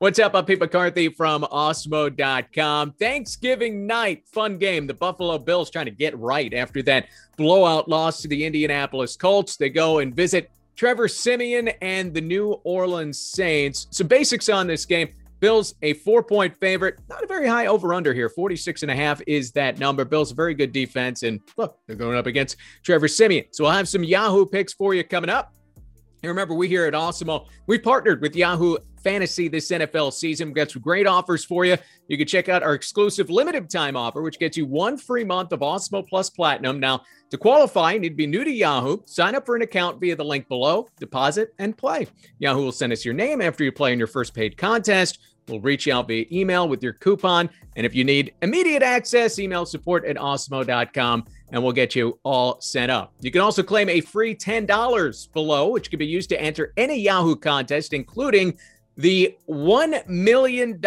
[0.00, 0.36] What's up?
[0.36, 2.92] I'm Pete McCarthy from Awesemo.com.
[3.00, 4.86] Thanksgiving night, fun game.
[4.86, 9.56] The Buffalo Bills trying to get right after that blowout loss to the Indianapolis Colts.
[9.56, 13.88] They go and visit Trevor Siemian and the New Orleans Saints.
[13.90, 15.08] Some basics on this game.
[15.40, 18.28] Bills a four point favorite, not a very high over under here.
[18.28, 20.04] 46 and a half is that number.
[20.04, 21.24] Bills very good defense.
[21.24, 23.46] And look, they're going up against Trevor Siemian.
[23.50, 25.52] So we'll have some Yahoo picks for you coming up.
[26.22, 30.48] And remember, we here at Awesemo, we partnered with Yahoo Fantasy this NFL season.
[30.48, 31.76] We've got some great offers for you.
[32.08, 35.52] You can check out our exclusive limited time offer, which gets you one free month
[35.52, 36.80] of Awesemo Plus Platinum.
[36.80, 38.98] Now, to qualify, you need to be new to Yahoo.
[39.04, 42.08] Sign up for an account via the link below, deposit, and play.
[42.38, 45.20] Yahoo will send us your name after you play in your first paid contest.
[45.48, 47.48] We'll reach out via email with your coupon.
[47.76, 52.60] And if you need immediate access, email support at awesemo.com and we'll get you all
[52.60, 53.14] set up.
[53.20, 57.00] You can also claim a free $10 below, which can be used to enter any
[57.00, 58.58] Yahoo contest, including
[58.96, 60.80] the $1 million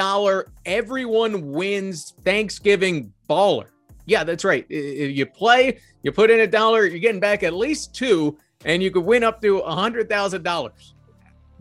[0.65, 3.67] everyone wins Thanksgiving baller.
[4.05, 4.69] Yeah, that's right.
[4.69, 8.91] You play, you put in a dollar, you're getting back at least two, and you
[8.91, 10.93] could win up to $100,000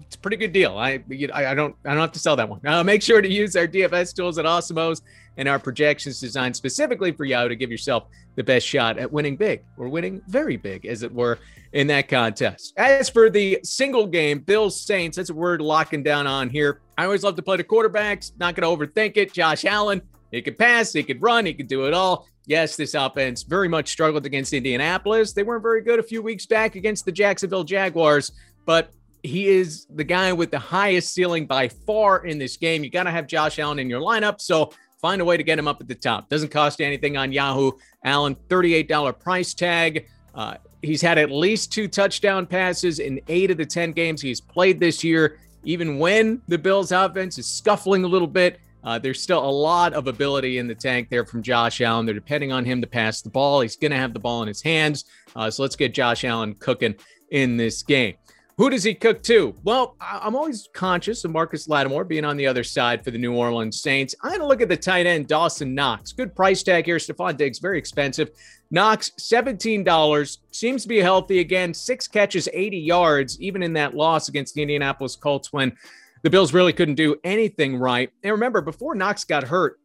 [0.07, 0.77] it's a pretty good deal.
[0.79, 2.61] I I don't I don't have to sell that one.
[2.67, 5.03] Uh, make sure to use our DFS tools at Awesemos
[5.37, 9.37] and our projections designed specifically for Yahoo to give yourself the best shot at winning
[9.37, 11.39] big or winning very big, as it were,
[11.73, 12.75] in that contest.
[12.77, 16.81] As for the single game, Bills Saints, that's what we're locking down on here.
[16.99, 18.33] I always love to play the quarterbacks.
[18.39, 19.33] Not going to overthink it.
[19.33, 22.27] Josh Allen, he could pass, he could run, he could do it all.
[22.47, 25.33] Yes, this offense very much struggled against Indianapolis.
[25.33, 28.33] They weren't very good a few weeks back against the Jacksonville Jaguars,
[28.67, 28.91] but
[29.23, 32.85] he is the guy with the highest ceiling by far in this game.
[32.85, 34.41] You got to have Josh Allen in your lineup.
[34.41, 36.29] So find a way to get him up at the top.
[36.29, 37.73] Doesn't cost anything on Yahoo.
[38.05, 40.07] Allen, $38 price tag.
[40.35, 44.41] Uh, he's had at least two touchdown passes in eight of the 10 games he's
[44.41, 45.39] played this year.
[45.65, 49.93] Even when the Bills offense is scuffling a little bit, uh, there's still a lot
[49.93, 52.07] of ability in the tank there from Josh Allen.
[52.07, 53.61] They're depending on him to pass the ball.
[53.61, 55.05] He's going to have the ball in his hands.
[55.37, 56.95] Uh, so let's get Josh Allen cooking
[57.31, 58.15] in this game.
[58.61, 59.55] Who does he cook to?
[59.65, 63.33] Well, I'm always conscious of Marshon Lattimore being on the other side for the New
[63.33, 64.15] Orleans Saints.
[64.23, 66.13] I'm going to look at the tight end, Dawson Knox.
[66.13, 66.99] Good price tag here.
[66.99, 68.33] Stefon Diggs, very expensive.
[68.71, 70.37] Knox, $17.
[70.51, 71.73] Seems to be healthy again.
[71.73, 75.75] Six catches, 80 yards, even in that loss against the Indianapolis Colts when
[76.23, 78.11] the Bills really couldn't do anything right.
[78.23, 79.81] And remember, before Knox got hurt,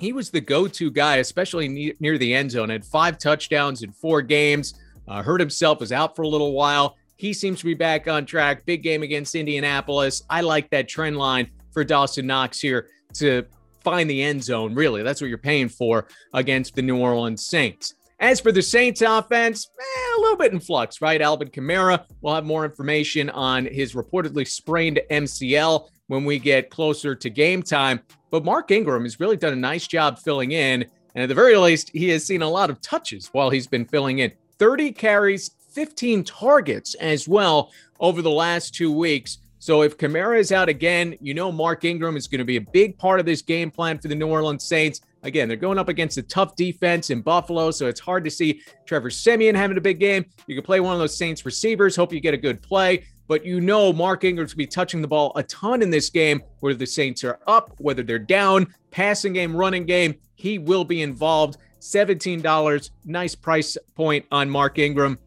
[0.00, 2.70] he was the go to guy, especially near the end zone.
[2.70, 4.74] Had five touchdowns in four games.
[5.06, 6.96] Uh, hurt himself, was out for a little while.
[7.20, 8.64] He seems to be back on track.
[8.64, 10.22] Big game against Indianapolis.
[10.30, 13.44] I like that trend line for Dawson Knox here to
[13.84, 14.74] find the end zone.
[14.74, 17.92] Really, that's what you're paying for against the New Orleans Saints.
[18.20, 21.20] As for the Saints offense, eh, a little bit in flux, right?
[21.20, 27.14] Alvin Kamara, we'll have more information on his reportedly sprained MCL when we get closer
[27.14, 28.00] to game time.
[28.30, 30.86] But Mark Ingram has really done a nice job filling in.
[31.14, 33.84] And at the very least, he has seen a lot of touches while he's been
[33.84, 39.38] filling in 30 carries, 15 targets as well over the last two weeks.
[39.58, 42.62] So if Kamara is out again, you know Mark Ingram is going to be a
[42.62, 45.02] big part of this game plan for the New Orleans Saints.
[45.22, 48.62] Again, they're going up against a tough defense in Buffalo, so it's hard to see
[48.86, 50.24] Trevor Siemian having a big game.
[50.46, 53.44] You can play one of those Saints receivers, hope you get a good play, but
[53.44, 56.42] you know Mark Ingram's going to be touching the ball a ton in this game,
[56.60, 61.02] whether the Saints are up, whether they're down, passing game, running game, he will be
[61.02, 61.58] involved.
[61.80, 65.18] $17, nice price point on Mark Ingram.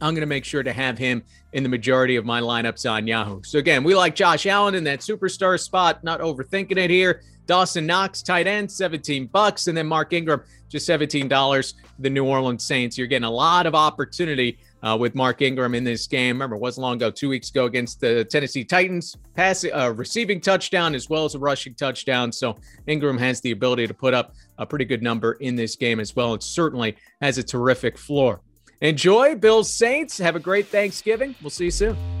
[0.00, 1.22] I'm going to make sure to have him
[1.52, 3.42] in the majority of my lineups on Yahoo.
[3.44, 7.22] So again, we like Josh Allen in that superstar spot, not overthinking it here.
[7.46, 11.74] Dawson Knox, tight end, 17 bucks, and then Mark Ingram, just $17.
[11.98, 12.96] The New Orleans Saints.
[12.96, 16.36] You're getting a lot of opportunity uh, with Mark Ingram in this game.
[16.36, 20.40] Remember, it wasn't long ago, two weeks ago against the Tennessee Titans, passing, uh, receiving
[20.40, 22.32] touchdown as well as a rushing touchdown.
[22.32, 22.56] So
[22.86, 26.16] Ingram has the ability to put up a pretty good number in this game as
[26.16, 26.34] well.
[26.34, 28.40] It certainly has a terrific floor.
[28.80, 30.18] Enjoy Bills Saints.
[30.18, 31.34] Have a great Thanksgiving.
[31.40, 32.13] We'll see you soon.